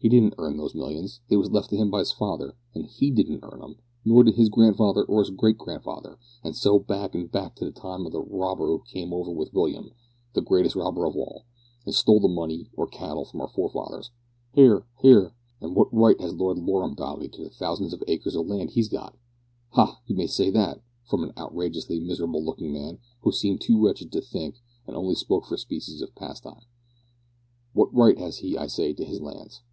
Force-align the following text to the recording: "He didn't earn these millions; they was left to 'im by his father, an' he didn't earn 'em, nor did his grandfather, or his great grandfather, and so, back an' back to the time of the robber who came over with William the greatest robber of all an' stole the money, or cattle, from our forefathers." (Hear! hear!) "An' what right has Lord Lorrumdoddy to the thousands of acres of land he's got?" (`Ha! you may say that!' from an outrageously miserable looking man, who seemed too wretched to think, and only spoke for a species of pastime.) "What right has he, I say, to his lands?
"He 0.00 0.10
didn't 0.10 0.34
earn 0.36 0.58
these 0.58 0.74
millions; 0.74 1.22
they 1.30 1.36
was 1.38 1.50
left 1.50 1.70
to 1.70 1.76
'im 1.78 1.90
by 1.90 2.00
his 2.00 2.12
father, 2.12 2.54
an' 2.74 2.82
he 2.84 3.10
didn't 3.10 3.40
earn 3.42 3.62
'em, 3.62 3.76
nor 4.04 4.22
did 4.22 4.34
his 4.34 4.50
grandfather, 4.50 5.02
or 5.04 5.20
his 5.20 5.30
great 5.30 5.56
grandfather, 5.56 6.18
and 6.42 6.54
so, 6.54 6.78
back 6.78 7.14
an' 7.16 7.28
back 7.28 7.56
to 7.56 7.64
the 7.64 7.72
time 7.72 8.04
of 8.04 8.12
the 8.12 8.20
robber 8.20 8.66
who 8.66 8.80
came 8.86 9.14
over 9.14 9.32
with 9.32 9.54
William 9.54 9.92
the 10.34 10.42
greatest 10.42 10.76
robber 10.76 11.06
of 11.06 11.16
all 11.16 11.46
an' 11.86 11.94
stole 11.94 12.20
the 12.20 12.28
money, 12.28 12.68
or 12.76 12.86
cattle, 12.86 13.24
from 13.24 13.40
our 13.40 13.48
forefathers." 13.48 14.10
(Hear! 14.52 14.84
hear!) 14.98 15.32
"An' 15.62 15.72
what 15.72 15.88
right 15.90 16.20
has 16.20 16.34
Lord 16.34 16.58
Lorrumdoddy 16.58 17.32
to 17.32 17.42
the 17.44 17.48
thousands 17.48 17.94
of 17.94 18.02
acres 18.06 18.34
of 18.36 18.46
land 18.46 18.72
he's 18.72 18.88
got?" 18.88 19.14
(`Ha! 19.72 20.00
you 20.06 20.14
may 20.14 20.26
say 20.26 20.50
that!' 20.50 20.82
from 21.06 21.24
an 21.24 21.32
outrageously 21.38 21.98
miserable 22.00 22.44
looking 22.44 22.74
man, 22.74 22.98
who 23.22 23.32
seemed 23.32 23.62
too 23.62 23.82
wretched 23.82 24.12
to 24.12 24.20
think, 24.20 24.56
and 24.86 24.96
only 24.96 25.14
spoke 25.14 25.46
for 25.46 25.54
a 25.54 25.56
species 25.58 26.02
of 26.02 26.14
pastime.) 26.14 26.60
"What 27.72 27.88
right 27.94 28.18
has 28.18 28.40
he, 28.40 28.58
I 28.58 28.66
say, 28.66 28.92
to 28.92 29.02
his 29.06 29.22
lands? 29.22 29.62